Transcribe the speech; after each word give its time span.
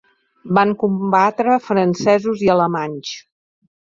Van 0.57 0.71
combatre 0.83 1.57
francesos 1.67 2.43
i 2.47 2.53
alemanys. 2.55 3.13